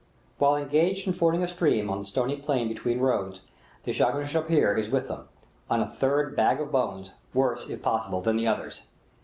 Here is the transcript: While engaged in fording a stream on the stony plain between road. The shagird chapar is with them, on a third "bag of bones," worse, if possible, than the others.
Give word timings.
While 0.39 0.55
engaged 0.55 1.05
in 1.05 1.13
fording 1.13 1.43
a 1.43 1.47
stream 1.47 1.87
on 1.91 1.99
the 1.99 2.05
stony 2.05 2.35
plain 2.35 2.67
between 2.67 2.99
road. 3.01 3.39
The 3.83 3.91
shagird 3.93 4.29
chapar 4.29 4.75
is 4.75 4.89
with 4.89 5.07
them, 5.09 5.29
on 5.69 5.79
a 5.79 5.85
third 5.91 6.35
"bag 6.35 6.59
of 6.59 6.71
bones," 6.71 7.11
worse, 7.35 7.67
if 7.69 7.83
possible, 7.83 8.19
than 8.21 8.35
the 8.35 8.47
others. 8.47 8.81